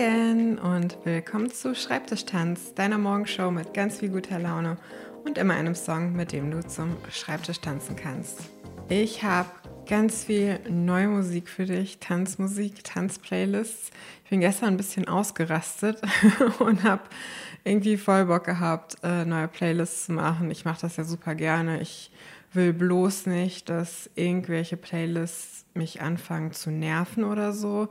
[0.00, 4.78] Morgen und willkommen zu Schreibtischtanz, deiner Morgenshow mit ganz viel guter Laune
[5.26, 8.48] und immer einem Song, mit dem du zum Schreibtisch tanzen kannst.
[8.88, 9.50] Ich habe
[9.86, 13.90] ganz viel neue Musik für dich, Tanzmusik, Tanzplaylists.
[14.24, 16.00] Ich bin gestern ein bisschen ausgerastet
[16.60, 17.02] und habe
[17.64, 20.50] irgendwie voll Bock gehabt, äh, neue Playlists zu machen.
[20.50, 21.82] Ich mache das ja super gerne.
[21.82, 22.10] Ich
[22.54, 27.88] will bloß nicht, dass irgendwelche Playlists mich anfangen zu nerven oder so.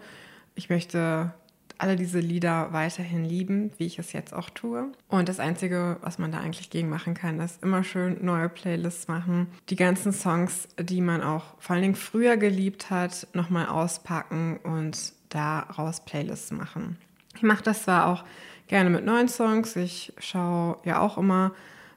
[0.56, 1.34] Ich möchte
[1.80, 4.92] alle diese Lieder weiterhin lieben, wie ich es jetzt auch tue.
[5.08, 9.08] Und das Einzige, was man da eigentlich gegen machen kann, ist immer schön neue Playlists
[9.08, 9.48] machen.
[9.70, 15.14] Die ganzen Songs, die man auch vor allen Dingen früher geliebt hat, nochmal auspacken und
[15.30, 16.98] daraus Playlists machen.
[17.36, 18.24] Ich mache das zwar auch
[18.68, 19.76] gerne mit neuen Songs.
[19.76, 21.54] Ich schaue ja auch immer,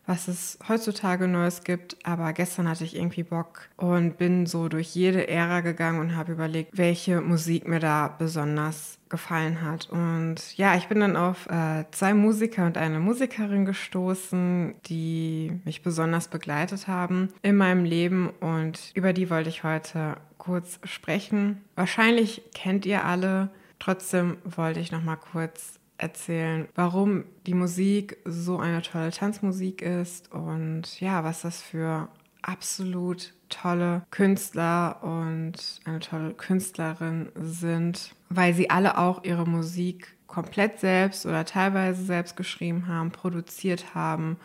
[0.06, 1.97] was es heutzutage Neues gibt.
[2.05, 6.33] Aber gestern hatte ich irgendwie Bock und bin so durch jede Ära gegangen und habe
[6.33, 9.91] überlegt, welche Musik mir da besonders gefallen hat.
[9.91, 15.83] Und ja, ich bin dann auf äh, zwei Musiker und eine Musikerin gestoßen, die mich
[15.83, 21.62] besonders begleitet haben in meinem Leben und über die wollte ich heute kurz sprechen.
[21.77, 23.50] Wahrscheinlich kennt ihr alle.
[23.78, 30.33] Trotzdem wollte ich noch mal kurz erzählen, warum die Musik so eine tolle Tanzmusik ist
[30.33, 32.08] und ja, was das für
[32.42, 40.80] absolut tolle Künstler und eine tolle Künstlerin sind, weil sie alle auch ihre Musik komplett
[40.80, 44.39] selbst oder teilweise selbst geschrieben haben, produziert haben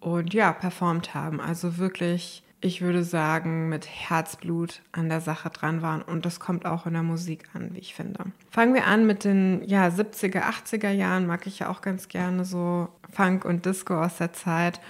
[0.00, 1.40] und ja, performt haben.
[1.40, 6.02] Also wirklich ich würde sagen, mit Herzblut an der Sache dran waren.
[6.02, 8.24] Und das kommt auch in der Musik an, wie ich finde.
[8.50, 11.26] Fangen wir an mit den ja, 70er, 80er Jahren.
[11.26, 14.80] Mag ich ja auch ganz gerne so Funk und Disco aus der Zeit.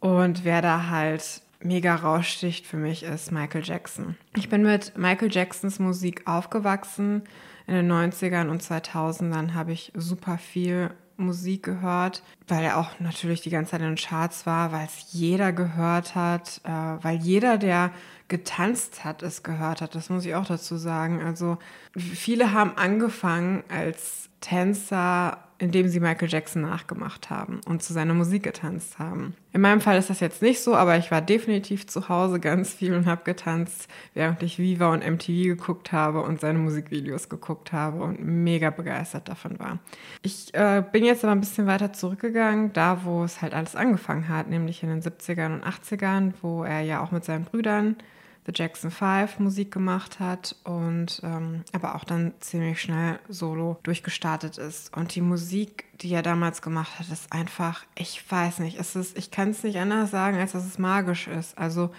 [0.00, 4.16] Und wer da halt mega raussticht für mich ist Michael Jackson.
[4.36, 7.22] Ich bin mit Michael Jacksons Musik aufgewachsen.
[7.66, 13.40] In den 90ern und 2000ern habe ich super viel Musik gehört, weil er auch natürlich
[13.40, 17.58] die ganze Zeit in den Charts war, weil es jeder gehört hat, äh, weil jeder,
[17.58, 17.90] der
[18.28, 19.94] getanzt hat, es gehört hat.
[19.94, 21.22] Das muss ich auch dazu sagen.
[21.22, 21.58] Also
[21.96, 28.42] viele haben angefangen als Tänzer indem sie Michael Jackson nachgemacht haben und zu seiner Musik
[28.42, 29.34] getanzt haben.
[29.52, 32.74] In meinem Fall ist das jetzt nicht so, aber ich war definitiv zu Hause ganz
[32.74, 37.72] viel und habe getanzt, während ich Viva und MTV geguckt habe und seine Musikvideos geguckt
[37.72, 39.78] habe und mega begeistert davon war.
[40.22, 44.28] Ich äh, bin jetzt aber ein bisschen weiter zurückgegangen, da wo es halt alles angefangen
[44.28, 47.96] hat, nämlich in den 70ern und 80ern, wo er ja auch mit seinen Brüdern
[48.46, 54.56] The Jackson 5 Musik gemacht hat und ähm, aber auch dann ziemlich schnell solo durchgestartet
[54.56, 54.96] ist.
[54.96, 59.18] Und die Musik, die er damals gemacht hat, ist einfach, ich weiß nicht, es ist,
[59.18, 61.58] ich kann es nicht anders sagen, als dass es magisch ist.
[61.58, 61.90] Also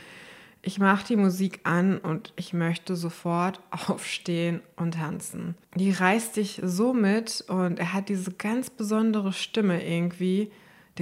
[0.61, 5.55] ich mache die Musik an und ich möchte sofort aufstehen und tanzen.
[5.75, 10.49] Die reißt dich so mit und er hat diese ganz besondere Stimme irgendwie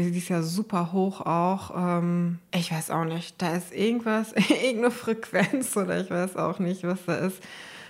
[0.03, 1.72] die ist ja super hoch auch.
[1.75, 3.41] Ähm, ich weiß auch nicht.
[3.41, 7.41] Da ist irgendwas, irgendeine Frequenz oder ich weiß auch nicht, was da ist.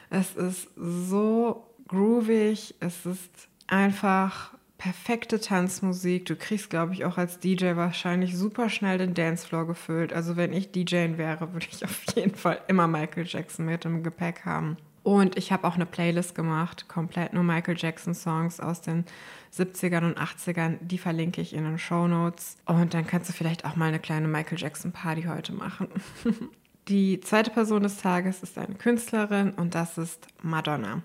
[0.09, 2.75] Es ist so groovig.
[2.79, 6.25] Es ist einfach perfekte Tanzmusik.
[6.25, 10.13] Du kriegst, glaube ich, auch als DJ wahrscheinlich super schnell den Dancefloor gefüllt.
[10.13, 14.03] Also wenn ich DJ wäre, würde ich auf jeden Fall immer Michael Jackson mit im
[14.03, 14.77] Gepäck haben.
[15.05, 19.05] Und ich habe auch eine Playlist gemacht, komplett nur Michael Jackson Songs aus den
[19.53, 20.79] 70ern und 80ern.
[20.81, 22.57] Die verlinke ich in den Show Notes.
[22.65, 25.89] Und dann kannst du vielleicht auch mal eine kleine Michael Jackson Party heute machen.
[26.87, 31.03] Die zweite Person des Tages ist eine Künstlerin und das ist Madonna.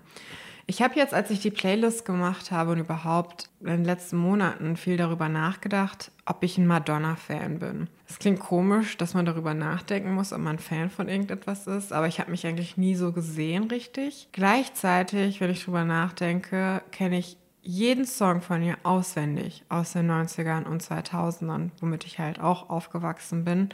[0.71, 4.77] Ich habe jetzt, als ich die Playlist gemacht habe und überhaupt in den letzten Monaten
[4.77, 7.89] viel darüber nachgedacht, ob ich ein Madonna-Fan bin.
[8.07, 12.07] Es klingt komisch, dass man darüber nachdenken muss, ob man Fan von irgendetwas ist, aber
[12.07, 14.29] ich habe mich eigentlich nie so gesehen richtig.
[14.31, 20.63] Gleichzeitig, wenn ich darüber nachdenke, kenne ich jeden Song von ihr auswendig aus den 90ern
[20.63, 23.67] und 2000ern, womit ich halt auch aufgewachsen bin.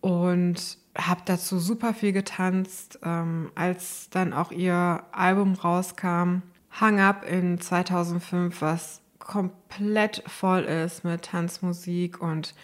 [0.00, 2.98] Und habe dazu super viel getanzt.
[3.02, 11.04] Ähm, als dann auch ihr Album rauskam, Hang Up in 2005, was komplett voll ist
[11.04, 12.54] mit Tanzmusik und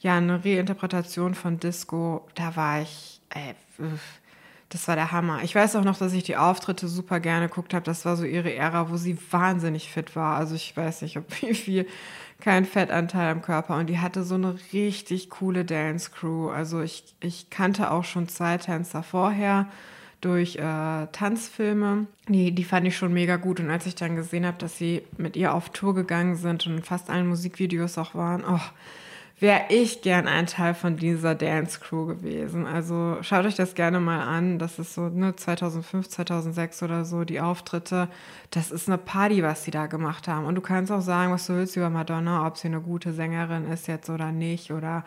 [0.00, 3.54] ja, eine Reinterpretation von Disco, da war ich, ey,
[4.70, 5.40] das war der Hammer.
[5.42, 7.84] Ich weiß auch noch, dass ich die Auftritte super gerne geguckt habe.
[7.84, 10.36] Das war so ihre Ära, wo sie wahnsinnig fit war.
[10.36, 11.86] Also ich weiß nicht, ob wie viel
[12.40, 16.48] kein Fettanteil am Körper und die hatte so eine richtig coole Dance Crew.
[16.48, 19.66] Also ich, ich kannte auch schon zwei Tänzer vorher
[20.20, 22.06] durch äh, Tanzfilme.
[22.28, 23.58] Die, die fand ich schon mega gut.
[23.60, 26.86] Und als ich dann gesehen habe, dass sie mit ihr auf Tour gegangen sind und
[26.86, 28.60] fast allen Musikvideos auch waren, oh,
[29.40, 32.66] wäre ich gern ein Teil von dieser Dance Crew gewesen.
[32.66, 34.58] Also schaut euch das gerne mal an.
[34.58, 38.08] Das ist so ne, 2005, 2006 oder so, die Auftritte.
[38.50, 40.44] Das ist eine Party, was sie da gemacht haben.
[40.44, 43.66] Und du kannst auch sagen, was du willst über Madonna, ob sie eine gute Sängerin
[43.70, 45.04] ist jetzt oder nicht oder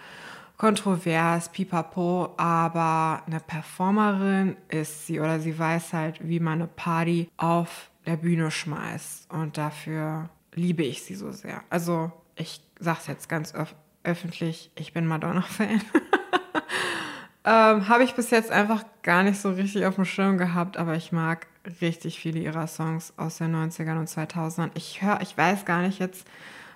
[0.57, 7.29] kontrovers, pipapo, aber eine Performerin ist sie oder sie weiß halt, wie man eine Party
[7.37, 9.31] auf der Bühne schmeißt.
[9.31, 11.61] Und dafür liebe ich sie so sehr.
[11.69, 15.81] Also ich sag's jetzt ganz öf öffentlich, ich bin Madonna-Fan.
[17.45, 20.95] ähm, Habe ich bis jetzt einfach gar nicht so richtig auf dem Schirm gehabt, aber
[20.95, 21.47] ich mag
[21.81, 24.71] richtig viele ihrer Songs aus den 90ern und 2000ern.
[24.75, 26.27] Ich höre, ich weiß gar nicht jetzt,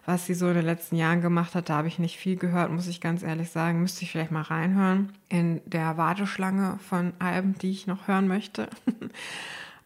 [0.06, 1.70] was sie so in den letzten Jahren gemacht hat.
[1.70, 3.82] Da habe ich nicht viel gehört, muss ich ganz ehrlich sagen.
[3.82, 8.70] Müsste ich vielleicht mal reinhören in der Warteschlange von Alben, die ich noch hören möchte.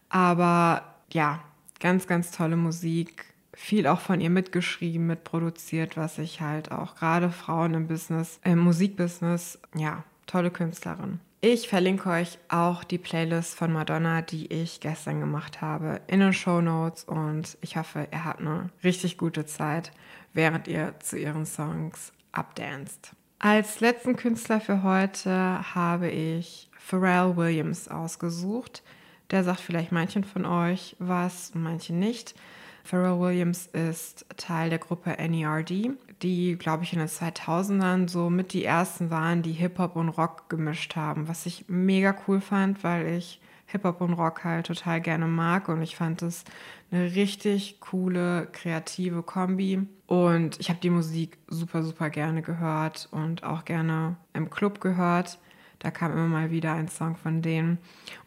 [0.08, 1.40] aber ja,
[1.80, 7.30] ganz, ganz tolle Musik viel auch von ihr mitgeschrieben, mitproduziert, was ich halt auch gerade
[7.30, 11.20] Frauen im Business, im Musikbusiness, ja, tolle Künstlerin.
[11.44, 16.32] Ich verlinke euch auch die Playlist von Madonna, die ich gestern gemacht habe, in den
[16.32, 19.90] Show Notes und ich hoffe, ihr habt eine richtig gute Zeit,
[20.32, 23.12] während ihr zu ihren Songs abdanzt.
[23.40, 28.84] Als letzten Künstler für heute habe ich Pharrell Williams ausgesucht.
[29.32, 32.36] Der sagt vielleicht manchen von euch was, manche nicht.
[32.84, 35.90] Pharrell Williams ist Teil der Gruppe NERD,
[36.22, 40.48] die, glaube ich, in den 2000ern so mit die ersten waren, die Hip-Hop und Rock
[40.48, 45.26] gemischt haben, was ich mega cool fand, weil ich Hip-Hop und Rock halt total gerne
[45.26, 46.44] mag und ich fand es
[46.90, 49.86] eine richtig coole, kreative Kombi.
[50.06, 55.38] Und ich habe die Musik super, super gerne gehört und auch gerne im Club gehört.
[55.82, 57.78] Da kam immer mal wieder ein Song von denen.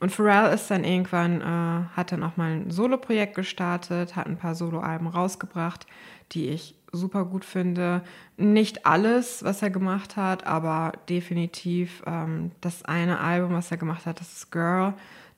[0.01, 4.35] Und Pharrell ist dann irgendwann, äh, hat dann auch mal ein Solo-Projekt gestartet, hat ein
[4.35, 5.87] paar Solo-Alben rausgebracht,
[6.33, 8.01] die ich super gut finde.
[8.35, 14.05] Nicht alles, was er gemacht hat, aber definitiv ähm, das eine Album, was er gemacht
[14.05, 14.93] hat, das ist Girl.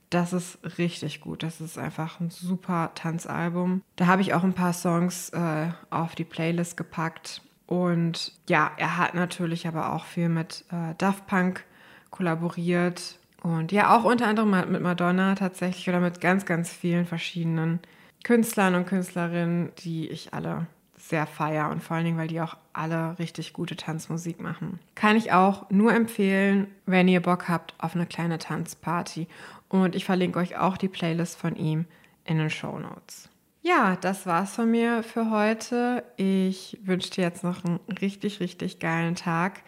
[0.09, 1.43] Das ist richtig gut.
[1.43, 3.83] Das ist einfach ein super Tanzalbum.
[3.95, 7.43] Da habe ich auch ein paar Songs äh, auf die Playlist gepackt.
[7.67, 11.63] Und ja, er hat natürlich aber auch viel mit äh, Daft Punk
[12.11, 13.19] kollaboriert.
[13.43, 17.79] Und ja, auch unter anderem mit Madonna tatsächlich oder mit ganz, ganz vielen verschiedenen
[18.23, 20.67] Künstlern und Künstlerinnen, die ich alle
[20.97, 24.79] sehr feier und vor allen Dingen, weil die auch alle richtig gute Tanzmusik machen.
[24.95, 29.27] Kann ich auch nur empfehlen, wenn ihr Bock habt auf eine kleine Tanzparty.
[29.69, 31.85] Und ich verlinke euch auch die Playlist von ihm
[32.25, 33.29] in den Show Notes.
[33.61, 36.03] Ja, das war's von mir für heute.
[36.15, 39.61] Ich wünsche dir jetzt noch einen richtig, richtig geilen Tag.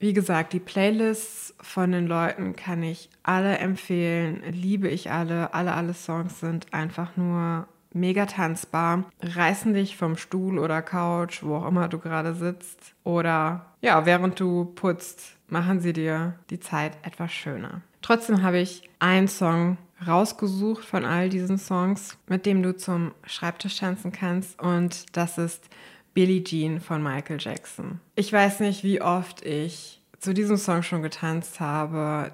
[0.00, 5.52] Wie gesagt, die Playlists von den Leuten kann ich alle empfehlen, liebe ich alle.
[5.52, 11.56] Alle, alle Songs sind einfach nur mega tanzbar, reißen dich vom Stuhl oder Couch, wo
[11.56, 12.94] auch immer du gerade sitzt.
[13.04, 17.82] Oder ja, während du putzt, machen sie dir die Zeit etwas schöner.
[18.00, 19.76] Trotzdem habe ich einen Song
[20.06, 24.58] rausgesucht von all diesen Songs, mit dem du zum Schreibtisch tanzen kannst.
[24.62, 25.68] Und das ist
[26.14, 28.00] Billie Jean von Michael Jackson.
[28.14, 32.32] Ich weiß nicht, wie oft ich zu diesem Song schon getanzt habe.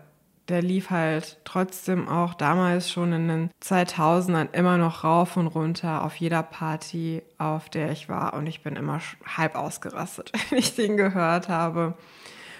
[0.49, 6.05] Der lief halt trotzdem auch damals schon in den 2000ern immer noch rauf und runter
[6.05, 8.35] auf jeder Party, auf der ich war.
[8.35, 9.01] Und ich bin immer
[9.37, 11.95] halb ausgerastet, wenn ich den gehört habe.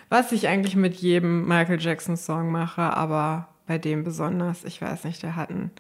[0.09, 4.65] Was ich eigentlich mit jedem Michael Jackson Song mache, aber bei dem besonders.
[4.65, 5.71] Ich weiß nicht, der hat einen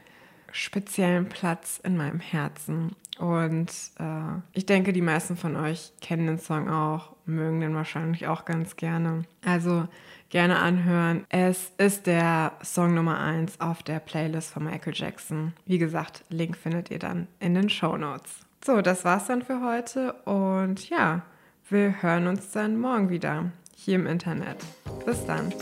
[0.52, 2.94] speziellen Platz in meinem Herzen.
[3.18, 8.26] Und äh, ich denke, die meisten von euch kennen den Song auch, mögen den wahrscheinlich
[8.26, 9.24] auch ganz gerne.
[9.44, 9.88] Also
[10.28, 11.24] gerne anhören.
[11.28, 15.52] Es ist der Song Nummer 1 auf der Playlist von Michael Jackson.
[15.64, 18.32] Wie gesagt, Link findet ihr dann in den Show Notes.
[18.64, 21.22] So, das war's dann für heute und ja,
[21.68, 24.56] wir hören uns dann morgen wieder hier im Internet.
[25.04, 25.52] Bis dann.